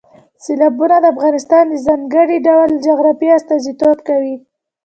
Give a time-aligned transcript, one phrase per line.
[0.43, 4.35] سیلابونه د افغانستان د ځانګړي ډول جغرافیه استازیتوب کوي.